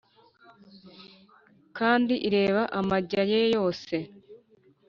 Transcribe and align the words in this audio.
Kandi 1.77 2.13
ireba 2.27 2.61
amajya 2.79 3.23
ye 3.31 3.41
yose 3.55 3.95